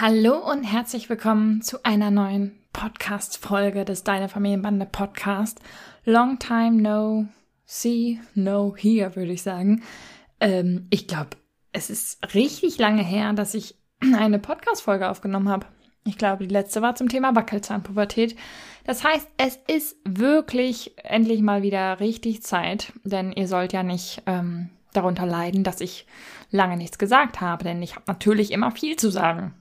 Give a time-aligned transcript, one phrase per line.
[0.00, 5.58] Hallo und herzlich willkommen zu einer neuen Podcast-Folge des Deine Familienbande Podcast.
[6.04, 7.26] Long time no
[7.64, 9.82] see, no hear, würde ich sagen.
[10.38, 11.30] Ähm, ich glaube,
[11.72, 13.74] es ist richtig lange her, dass ich
[14.16, 15.66] eine Podcast-Folge aufgenommen habe.
[16.04, 18.36] Ich glaube, die letzte war zum Thema Wackelzahnpubertät.
[18.84, 24.22] Das heißt, es ist wirklich endlich mal wieder richtig Zeit, denn ihr sollt ja nicht
[24.26, 26.06] ähm, darunter leiden, dass ich
[26.52, 29.57] lange nichts gesagt habe, denn ich habe natürlich immer viel zu sagen.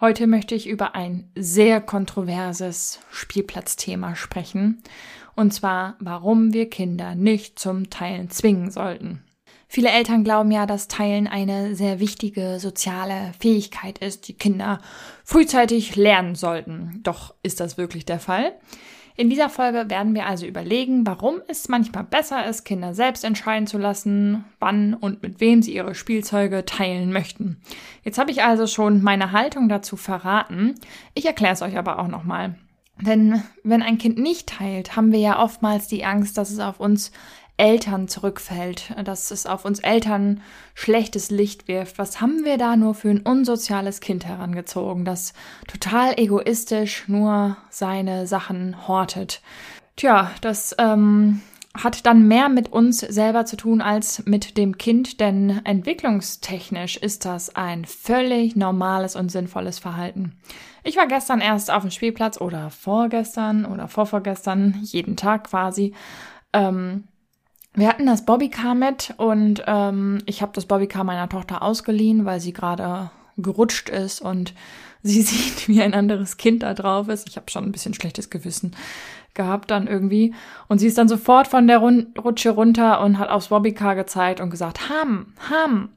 [0.00, 4.82] Heute möchte ich über ein sehr kontroverses Spielplatzthema sprechen,
[5.36, 9.22] und zwar, warum wir Kinder nicht zum Teilen zwingen sollten.
[9.68, 14.80] Viele Eltern glauben ja, dass Teilen eine sehr wichtige soziale Fähigkeit ist, die Kinder
[15.22, 17.00] frühzeitig lernen sollten.
[17.02, 18.54] Doch ist das wirklich der Fall?
[19.20, 23.66] In dieser Folge werden wir also überlegen, warum es manchmal besser ist, Kinder selbst entscheiden
[23.66, 27.60] zu lassen, wann und mit wem sie ihre Spielzeuge teilen möchten.
[28.02, 30.74] Jetzt habe ich also schon meine Haltung dazu verraten.
[31.12, 32.54] Ich erkläre es euch aber auch nochmal.
[33.02, 36.80] Denn wenn ein Kind nicht teilt, haben wir ja oftmals die Angst, dass es auf
[36.80, 37.12] uns
[37.60, 40.40] Eltern zurückfällt, dass es auf uns Eltern
[40.74, 41.98] schlechtes Licht wirft.
[41.98, 45.34] Was haben wir da nur für ein unsoziales Kind herangezogen, das
[45.68, 49.42] total egoistisch nur seine Sachen hortet?
[49.96, 51.42] Tja, das ähm,
[51.74, 57.26] hat dann mehr mit uns selber zu tun als mit dem Kind, denn entwicklungstechnisch ist
[57.26, 60.32] das ein völlig normales und sinnvolles Verhalten.
[60.82, 65.92] Ich war gestern erst auf dem Spielplatz oder vorgestern oder vorvorgestern, jeden Tag quasi.
[66.54, 67.04] Ähm,
[67.74, 72.40] wir hatten das Bobbycar mit und ähm, ich habe das Bobbycar meiner Tochter ausgeliehen, weil
[72.40, 74.54] sie gerade gerutscht ist und
[75.02, 77.28] sie sieht, wie ein anderes Kind da drauf ist.
[77.28, 78.76] Ich habe schon ein bisschen schlechtes Gewissen
[79.34, 80.34] gehabt dann irgendwie.
[80.68, 84.40] Und sie ist dann sofort von der Run Rutsche runter und hat aufs Bobbycar gezeigt
[84.40, 85.90] und gesagt, Ham, Ham.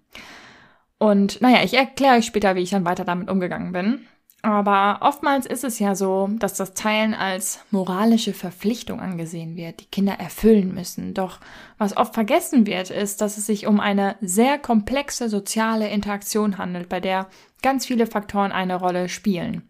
[1.00, 4.06] Und naja, ich erkläre euch später, wie ich dann weiter damit umgegangen bin.
[4.46, 9.86] Aber oftmals ist es ja so, dass das Teilen als moralische Verpflichtung angesehen wird, die
[9.86, 11.14] Kinder erfüllen müssen.
[11.14, 11.40] Doch
[11.78, 16.90] was oft vergessen wird, ist, dass es sich um eine sehr komplexe soziale Interaktion handelt,
[16.90, 17.30] bei der
[17.62, 19.70] ganz viele Faktoren eine Rolle spielen.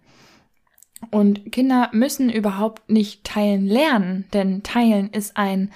[1.11, 5.72] Und Kinder müssen überhaupt nicht teilen lernen, denn teilen ist ein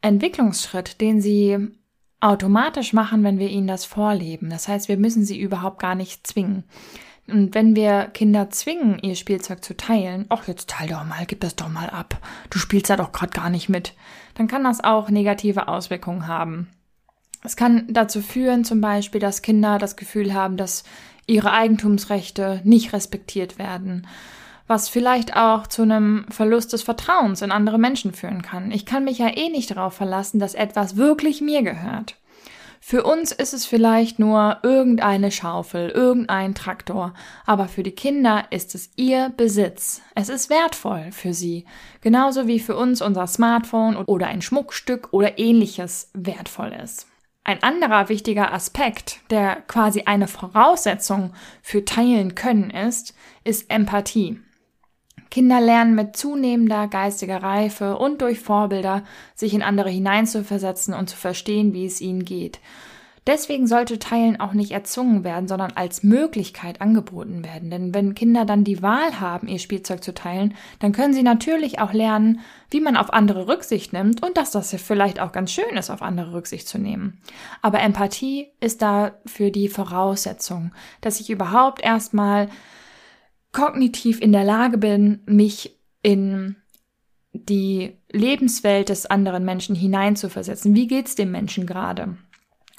[0.00, 1.68] Entwicklungsschritt, den sie
[2.20, 4.48] automatisch machen, wenn wir ihnen das vorleben.
[4.48, 6.64] Das heißt, wir müssen sie überhaupt gar nicht zwingen.
[7.28, 11.40] Und wenn wir Kinder zwingen, ihr Spielzeug zu teilen, ach, jetzt teil doch mal, gib
[11.40, 12.18] das doch mal ab.
[12.50, 13.94] Du spielst da doch gerade gar nicht mit.
[14.34, 16.68] Dann kann das auch negative Auswirkungen haben.
[17.42, 20.84] Es kann dazu führen, zum Beispiel, dass Kinder das Gefühl haben, dass
[21.26, 24.06] ihre Eigentumsrechte nicht respektiert werden,
[24.66, 28.70] was vielleicht auch zu einem Verlust des Vertrauens in andere Menschen führen kann.
[28.70, 32.16] Ich kann mich ja eh nicht darauf verlassen, dass etwas wirklich mir gehört.
[32.88, 37.14] Für uns ist es vielleicht nur irgendeine Schaufel, irgendein Traktor,
[37.44, 40.02] aber für die Kinder ist es ihr Besitz.
[40.14, 41.64] Es ist wertvoll für sie,
[42.00, 47.08] genauso wie für uns unser Smartphone oder ein Schmuckstück oder ähnliches wertvoll ist.
[47.42, 51.32] Ein anderer wichtiger Aspekt, der quasi eine Voraussetzung
[51.62, 54.40] für Teilen können ist, ist Empathie.
[55.36, 59.02] Kinder lernen mit zunehmender geistiger Reife und durch Vorbilder,
[59.34, 62.58] sich in andere hineinzuversetzen und zu verstehen, wie es ihnen geht.
[63.26, 67.70] Deswegen sollte Teilen auch nicht erzwungen werden, sondern als Möglichkeit angeboten werden.
[67.70, 71.80] Denn wenn Kinder dann die Wahl haben, ihr Spielzeug zu teilen, dann können sie natürlich
[71.80, 75.76] auch lernen, wie man auf andere Rücksicht nimmt und dass das vielleicht auch ganz schön
[75.76, 77.20] ist, auf andere Rücksicht zu nehmen.
[77.60, 80.72] Aber Empathie ist dafür die Voraussetzung,
[81.02, 82.48] dass ich überhaupt erstmal
[83.56, 86.56] kognitiv in der Lage bin, mich in
[87.32, 90.74] die Lebenswelt des anderen Menschen hineinzuversetzen.
[90.74, 92.18] Wie geht's dem Menschen gerade?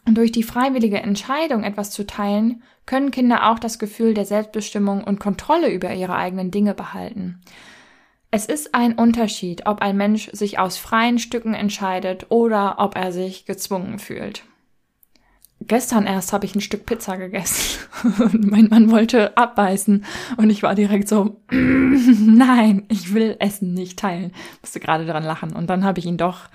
[0.06, 5.04] Und durch die freiwillige Entscheidung, etwas zu teilen, können Kinder auch das Gefühl der Selbstbestimmung
[5.04, 7.42] und Kontrolle über ihre eigenen Dinge behalten.
[8.30, 13.12] Es ist ein Unterschied, ob ein Mensch sich aus freien Stücken entscheidet oder ob er
[13.12, 14.44] sich gezwungen fühlt.
[15.62, 17.80] Gestern erst habe ich ein Stück Pizza gegessen
[18.20, 20.06] und mein Mann wollte abbeißen
[20.38, 24.34] und ich war direkt so, nein, ich will Essen nicht teilen.
[24.62, 26.50] Musste gerade daran lachen und dann habe ich ihn doch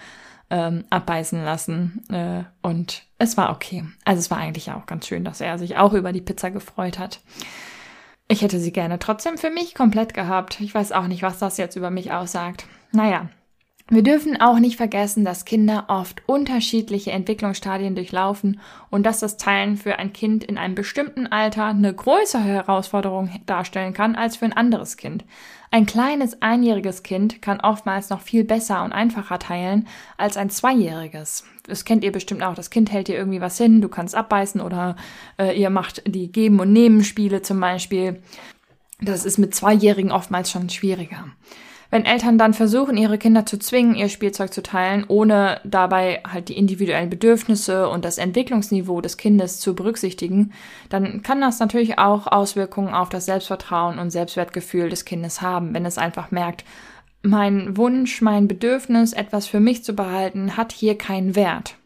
[0.51, 2.03] ähm, abbeißen lassen.
[2.11, 3.85] Äh, und es war okay.
[4.05, 6.99] Also es war eigentlich auch ganz schön, dass er sich auch über die Pizza gefreut
[6.99, 7.21] hat.
[8.29, 10.61] Ich hätte sie gerne trotzdem für mich komplett gehabt.
[10.61, 12.67] Ich weiß auch nicht, was das jetzt über mich aussagt.
[12.93, 13.29] Naja,
[13.89, 19.77] wir dürfen auch nicht vergessen, dass Kinder oft unterschiedliche Entwicklungsstadien durchlaufen und dass das Teilen
[19.77, 24.53] für ein Kind in einem bestimmten Alter eine größere Herausforderung darstellen kann als für ein
[24.53, 25.25] anderes Kind.
[25.71, 29.89] Ein kleines einjähriges Kind kann oftmals noch viel besser und einfacher teilen
[30.19, 31.45] als ein zweijähriges.
[31.65, 32.55] Das kennt ihr bestimmt auch.
[32.55, 34.97] Das Kind hält dir irgendwie was hin, du kannst abbeißen oder
[35.39, 38.23] äh, ihr macht die Geben- und Nehmen-Spiele zum Beispiel.
[39.01, 41.25] Das ist mit Zweijährigen oftmals schon schwieriger.
[41.93, 46.49] Wenn Eltern dann versuchen, ihre Kinder zu zwingen, ihr Spielzeug zu teilen, ohne dabei halt
[46.49, 50.55] die individuellen Bedürfnisse und das Entwicklungsniveau des Kindes zu berücksichtigen,
[50.89, 55.85] dann kann das natürlich auch Auswirkungen auf das Selbstvertrauen und Selbstwertgefühl des Kindes haben, wenn
[55.85, 56.65] es einfach merkt,
[57.21, 61.77] mein Wunsch, mein Bedürfnis, etwas für mich zu behalten, hat hier keinen Wert.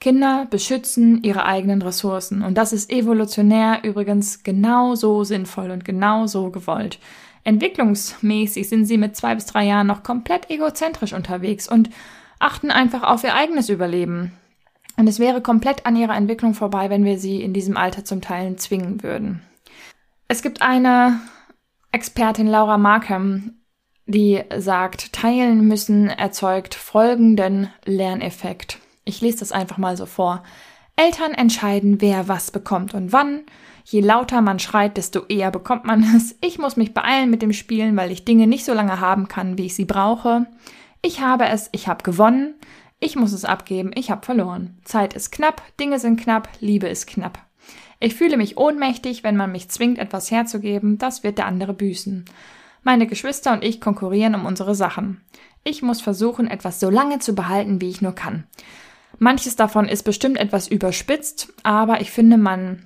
[0.00, 6.98] Kinder beschützen ihre eigenen Ressourcen und das ist evolutionär übrigens genauso sinnvoll und genauso gewollt.
[7.46, 11.90] Entwicklungsmäßig sind sie mit zwei bis drei Jahren noch komplett egozentrisch unterwegs und
[12.40, 14.32] achten einfach auf ihr eigenes Überleben.
[14.96, 18.20] Und es wäre komplett an ihrer Entwicklung vorbei, wenn wir sie in diesem Alter zum
[18.20, 19.42] Teilen zwingen würden.
[20.26, 21.20] Es gibt eine
[21.92, 23.54] Expertin, Laura Markham,
[24.06, 28.80] die sagt, Teilen müssen erzeugt folgenden Lerneffekt.
[29.04, 30.42] Ich lese das einfach mal so vor.
[30.96, 33.42] Eltern entscheiden, wer was bekommt und wann.
[33.84, 36.36] Je lauter man schreit, desto eher bekommt man es.
[36.40, 39.58] Ich muss mich beeilen mit dem Spielen, weil ich Dinge nicht so lange haben kann,
[39.58, 40.46] wie ich sie brauche.
[41.02, 42.54] Ich habe es, ich habe gewonnen.
[42.98, 44.78] Ich muss es abgeben, ich habe verloren.
[44.84, 47.38] Zeit ist knapp, Dinge sind knapp, Liebe ist knapp.
[48.00, 52.24] Ich fühle mich ohnmächtig, wenn man mich zwingt, etwas herzugeben, das wird der andere büßen.
[52.82, 55.20] Meine Geschwister und ich konkurrieren um unsere Sachen.
[55.62, 58.44] Ich muss versuchen, etwas so lange zu behalten, wie ich nur kann.
[59.18, 62.82] Manches davon ist bestimmt etwas überspitzt, aber ich finde, man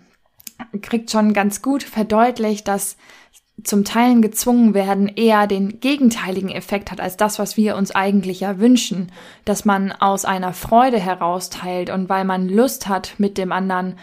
[0.82, 2.96] kriegt schon ganz gut verdeutlicht, dass
[3.64, 8.40] zum Teilen gezwungen werden eher den gegenteiligen Effekt hat als das, was wir uns eigentlich
[8.40, 9.12] ja wünschen,
[9.44, 13.96] dass man aus einer Freude heraus teilt und weil man Lust hat, mit dem anderen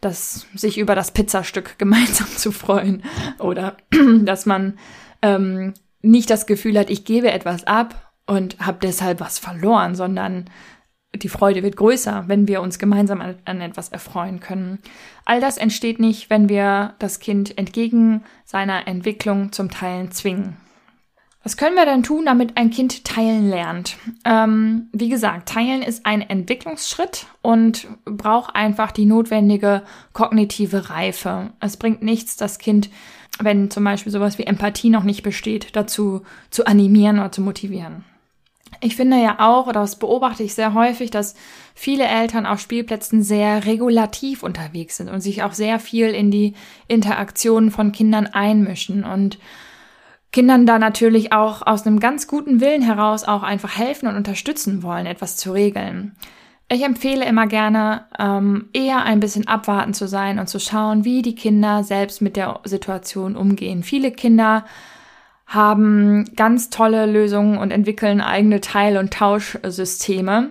[0.00, 3.02] das, sich über das Pizzastück gemeinsam zu freuen
[3.38, 3.76] oder
[4.22, 4.78] dass man
[5.22, 10.48] ähm, nicht das Gefühl hat, ich gebe etwas ab und habe deshalb was verloren, sondern
[11.14, 14.78] die Freude wird größer, wenn wir uns gemeinsam an, an, etwas erfreuen können.
[15.24, 20.56] All das entsteht nicht, wenn wir das Kind entgegen seiner Entwicklung zum Teilen zwingen.
[21.42, 23.96] Was können wir denn tun, damit ein Kind teilen lernt?
[24.24, 29.82] Ähm, wie gesagt, teilen ist ein Entwicklungsschritt und braucht einfach die notwendige
[30.12, 31.52] kognitive Reife.
[31.60, 32.90] Es bringt nichts, das Kind,
[33.38, 38.04] wenn zum Beispiel sowas wie Empathie noch nicht besteht, dazu zu animieren oder zu motivieren.
[38.80, 41.34] Ich finde ja auch, oder das beobachte ich sehr häufig, dass
[41.74, 46.54] viele Eltern auf Spielplätzen sehr regulativ unterwegs sind und sich auch sehr viel in die
[46.86, 49.38] Interaktionen von Kindern einmischen und
[50.30, 54.82] Kindern da natürlich auch aus einem ganz guten Willen heraus auch einfach helfen und unterstützen
[54.82, 56.16] wollen, etwas zu regeln.
[56.70, 61.22] Ich empfehle immer gerne, ähm, eher ein bisschen abwarten zu sein und zu schauen, wie
[61.22, 63.82] die Kinder selbst mit der Situation umgehen.
[63.82, 64.66] Viele Kinder
[65.48, 70.50] haben ganz tolle Lösungen und entwickeln eigene Teil- und Tauschsysteme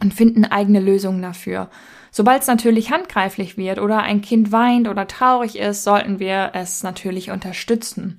[0.00, 1.68] und finden eigene Lösungen dafür.
[2.10, 6.82] Sobald es natürlich handgreiflich wird oder ein Kind weint oder traurig ist, sollten wir es
[6.82, 8.18] natürlich unterstützen.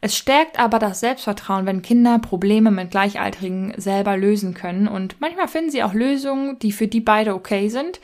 [0.00, 4.88] Es stärkt aber das Selbstvertrauen, wenn Kinder Probleme mit Gleichaltrigen selber lösen können.
[4.88, 8.00] Und manchmal finden sie auch Lösungen, die für die beide okay sind,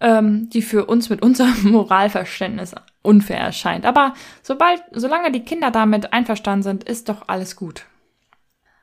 [0.00, 3.86] ähm, die für uns mit unserem Moralverständnis unfair erscheint.
[3.86, 7.86] Aber sobald, solange die Kinder damit einverstanden sind, ist doch alles gut.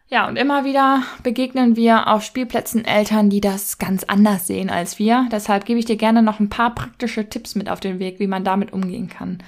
[0.07, 4.99] Ja, und immer wieder begegnen wir auf Spielplätzen Eltern, die das ganz anders sehen als
[4.99, 5.27] wir.
[5.31, 8.27] Deshalb gebe ich dir gerne noch ein paar praktische Tipps mit auf den Weg, wie
[8.27, 9.39] man damit umgehen kann.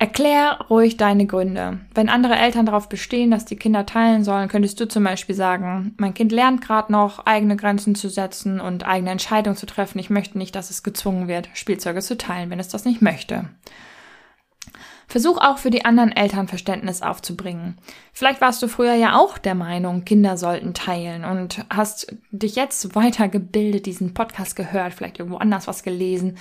[0.00, 1.80] Erklär ruhig deine Gründe.
[1.94, 5.94] Wenn andere Eltern darauf bestehen, dass die Kinder teilen sollen, könntest du zum Beispiel sagen,
[5.98, 9.98] mein Kind lernt gerade noch, eigene Grenzen zu setzen und eigene Entscheidungen zu treffen.
[9.98, 13.50] Ich möchte nicht, dass es gezwungen wird, Spielzeuge zu teilen, wenn es das nicht möchte.
[15.06, 17.76] Versuch auch für die anderen Eltern Verständnis aufzubringen.
[18.14, 22.94] Vielleicht warst du früher ja auch der Meinung, Kinder sollten teilen und hast dich jetzt
[22.94, 26.38] weitergebildet, diesen Podcast gehört, vielleicht irgendwo anders was gelesen.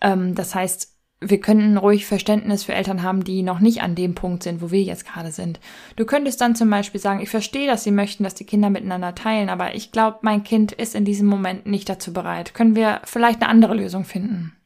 [0.00, 4.14] Ähm, das heißt, wir könnten ruhig Verständnis für Eltern haben, die noch nicht an dem
[4.14, 5.60] Punkt sind, wo wir jetzt gerade sind.
[5.96, 9.14] Du könntest dann zum Beispiel sagen, ich verstehe, dass sie möchten, dass die Kinder miteinander
[9.14, 12.54] teilen, aber ich glaube, mein Kind ist in diesem Moment nicht dazu bereit.
[12.54, 14.56] Können wir vielleicht eine andere Lösung finden?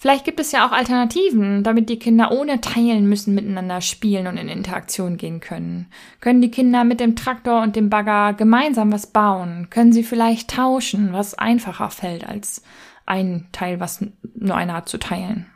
[0.00, 4.36] Vielleicht gibt es ja auch Alternativen, damit die Kinder ohne Teilen müssen miteinander spielen und
[4.36, 5.86] in Interaktion gehen können.
[6.20, 9.68] Können die Kinder mit dem Traktor und dem Bagger gemeinsam was bauen?
[9.70, 12.62] Können sie vielleicht tauschen, was einfacher fällt als
[13.08, 15.46] ein Teil, was nur einer hat zu teilen?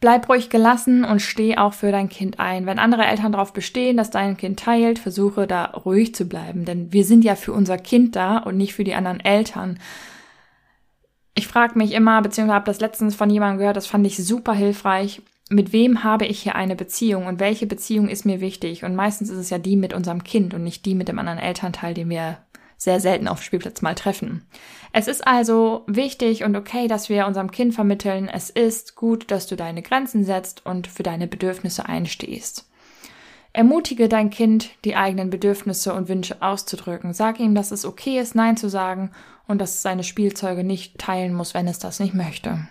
[0.00, 2.66] Bleib ruhig gelassen und steh auch für dein Kind ein.
[2.66, 6.92] Wenn andere Eltern darauf bestehen, dass dein Kind teilt, versuche da ruhig zu bleiben, denn
[6.92, 9.78] wir sind ja für unser Kind da und nicht für die anderen Eltern
[11.34, 14.52] ich frage mich immer, beziehungsweise habe das letztens von jemandem gehört, das fand ich super
[14.52, 15.22] hilfreich.
[15.50, 18.84] Mit wem habe ich hier eine Beziehung und welche Beziehung ist mir wichtig?
[18.84, 21.38] Und meistens ist es ja die mit unserem Kind und nicht die mit dem anderen
[21.38, 22.38] Elternteil, den wir
[22.82, 24.46] sehr selten auf Spielplatz mal treffen.
[24.92, 29.46] Es ist also wichtig und okay, dass wir unserem Kind vermitteln, es ist gut, dass
[29.46, 32.68] du deine Grenzen setzt und für deine Bedürfnisse einstehst.
[33.54, 37.12] Ermutige dein Kind, die eigenen Bedürfnisse und Wünsche auszudrücken.
[37.12, 39.10] Sag ihm, dass es okay ist, Nein zu sagen
[39.46, 42.66] und dass es seine Spielzeuge nicht teilen muss, wenn es das nicht möchte.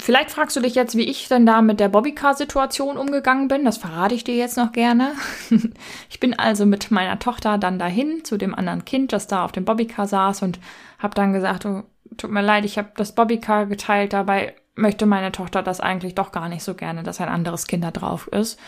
[0.00, 3.64] Vielleicht fragst du dich jetzt, wie ich denn da mit der Bobbycar-Situation umgegangen bin.
[3.66, 5.12] Das verrate ich dir jetzt noch gerne.
[6.08, 9.52] ich bin also mit meiner Tochter dann dahin zu dem anderen Kind, das da auf
[9.52, 10.58] dem Bobbycar saß und
[10.98, 11.82] habe dann gesagt, oh,
[12.16, 14.14] tut mir leid, ich habe das Bobbycar geteilt.
[14.14, 17.84] Dabei möchte meine Tochter das eigentlich doch gar nicht so gerne, dass ein anderes Kind
[17.84, 18.58] da drauf ist.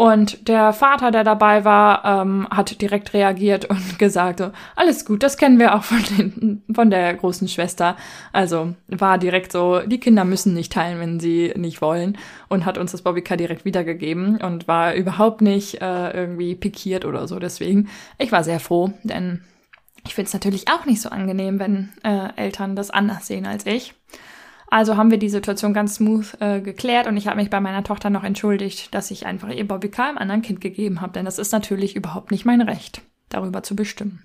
[0.00, 5.22] Und der Vater, der dabei war, ähm, hat direkt reagiert und gesagt, so, alles gut,
[5.22, 7.98] das kennen wir auch von, den, von der großen Schwester.
[8.32, 12.16] Also war direkt so, die Kinder müssen nicht teilen, wenn sie nicht wollen.
[12.48, 17.28] Und hat uns das Bobbycar direkt wiedergegeben und war überhaupt nicht äh, irgendwie pikiert oder
[17.28, 17.38] so.
[17.38, 19.44] Deswegen, ich war sehr froh, denn
[20.06, 23.66] ich finde es natürlich auch nicht so angenehm, wenn äh, Eltern das anders sehen als
[23.66, 23.92] ich.
[24.70, 27.82] Also haben wir die Situation ganz smooth äh, geklärt und ich habe mich bei meiner
[27.82, 31.40] Tochter noch entschuldigt, dass ich einfach ihr Bobbycar einem anderen Kind gegeben habe, denn das
[31.40, 34.22] ist natürlich überhaupt nicht mein Recht, darüber zu bestimmen.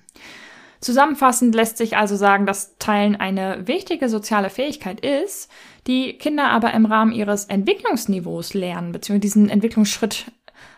[0.82, 5.50] Zusammenfassend lässt sich also sagen, dass Teilen eine wichtige soziale Fähigkeit ist,
[5.88, 10.26] die Kinder aber im Rahmen ihres Entwicklungsniveaus lernen, beziehungsweise diesen Entwicklungsschritt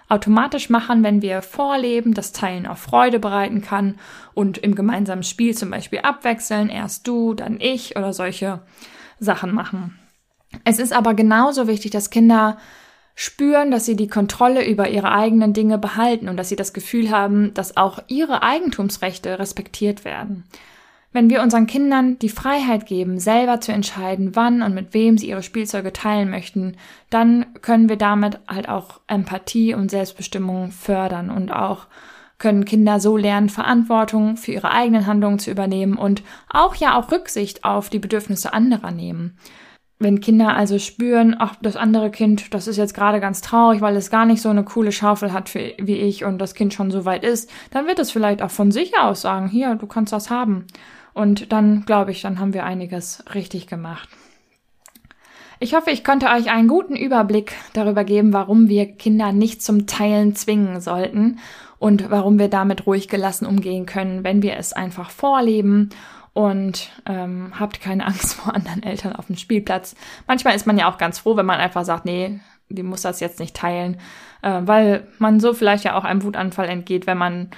[0.08, 4.00] automatisch machen, wenn wir vorleben, dass Teilen auch Freude bereiten kann
[4.34, 8.62] und im gemeinsamen Spiel zum Beispiel abwechseln, erst du, dann ich oder solche
[9.20, 9.98] Sachen machen.
[10.64, 12.58] Es ist aber genauso wichtig, dass Kinder
[13.16, 17.10] spüren, dass sie die Kontrolle über ihre eigenen Dinge behalten und dass sie das Gefühl
[17.10, 20.44] haben, dass auch ihre Eigentumsrechte respektiert werden.
[21.14, 25.30] Wenn wir unseren Kindern die Freiheit geben, selber zu entscheiden, wann und mit wem sie
[25.30, 26.76] ihre Spielzeuge teilen möchten,
[27.10, 31.88] dann können wir damit halt auch Empathie und Selbstbestimmung fördern und auch
[32.38, 37.12] können Kinder so lernen, Verantwortung für ihre eigenen Handlungen zu übernehmen und auch ja auch
[37.12, 39.38] Rücksicht auf die Bedürfnisse anderer nehmen.
[40.00, 43.96] Wenn Kinder also spüren, ach, das andere Kind, das ist jetzt gerade ganz traurig, weil
[43.96, 46.92] es gar nicht so eine coole Schaufel hat für, wie ich und das Kind schon
[46.92, 50.14] so weit ist, dann wird es vielleicht auch von sich aus sagen, hier, du kannst
[50.14, 50.68] das haben.
[51.16, 54.08] Und dann, glaube ich, dann haben wir einiges richtig gemacht.
[55.60, 59.88] Ich hoffe, ich konnte euch einen guten Überblick darüber geben, warum wir Kinder nicht zum
[59.88, 61.40] Teilen zwingen sollten
[61.80, 65.90] und warum wir damit ruhig gelassen umgehen können, wenn wir es einfach vorleben
[66.34, 69.96] und ähm, habt keine Angst vor anderen Eltern auf dem Spielplatz.
[70.28, 73.20] Manchmal ist man ja auch ganz froh, wenn man einfach sagt, nee, die muss das
[73.20, 73.98] jetzt nicht teilen,
[74.42, 77.50] äh, weil man so vielleicht ja auch einem Wutanfall entgeht, wenn man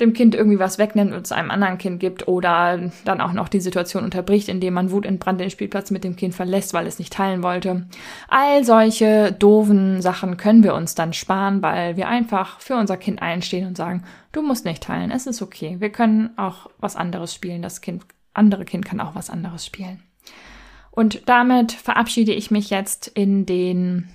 [0.00, 3.48] dem Kind irgendwie was wegnimmt und es einem anderen Kind gibt oder dann auch noch
[3.48, 7.12] die Situation unterbricht, indem man wutentbrannt den Spielplatz mit dem Kind verlässt, weil es nicht
[7.12, 7.86] teilen wollte.
[8.28, 13.22] All solche doofen Sachen können wir uns dann sparen, weil wir einfach für unser Kind
[13.22, 15.76] einstehen und sagen, du musst nicht teilen, es ist okay.
[15.78, 17.62] Wir können auch was anderes spielen.
[17.62, 20.02] Das Kind, andere Kind kann auch was anderes spielen.
[20.90, 24.08] Und damit verabschiede ich mich jetzt in den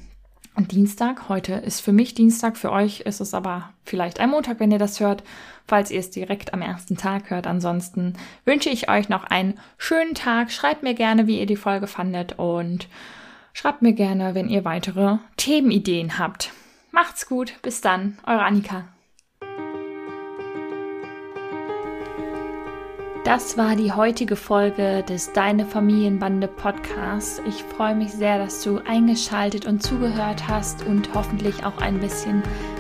[0.57, 1.29] Dienstag.
[1.29, 4.79] Heute ist für mich Dienstag, für euch ist es aber vielleicht ein Montag, wenn ihr
[4.79, 5.23] das hört,
[5.67, 7.47] falls ihr es direkt am ersten Tag hört.
[7.47, 8.13] Ansonsten
[8.45, 10.51] wünsche ich euch noch einen schönen Tag.
[10.51, 12.87] Schreibt mir gerne, wie ihr die Folge fandet und
[13.53, 16.51] schreibt mir gerne, wenn ihr weitere Themenideen habt.
[16.91, 18.85] Macht's gut, bis dann, eure Annika.
[23.25, 27.39] Das war die heutige Folge des Deine Familienbande Podcasts.
[27.45, 32.41] Ich freue mich sehr, dass du eingeschaltet und zugehört hast und hoffentlich auch ein bisschen